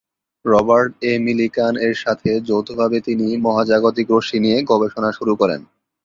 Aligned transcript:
Robert 0.45 0.91
A 1.03 1.13
মিলিকান-এর 1.19 1.95
সাথে 1.95 2.29
যৌথভাবে 2.49 2.97
তিনি 3.01 3.27
মহাজাগতিক 3.37 4.07
রশ্মি 4.11 4.39
নিয়ে 4.39 4.57
গবেষণা 4.71 5.09
শুরু 5.11 5.33
করেন। 5.35 5.61